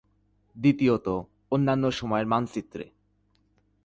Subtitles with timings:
[0.55, 1.07] দ্বিতীয়ত,
[1.51, 2.85] অন্যান্য সময়ের মানচিত্রে।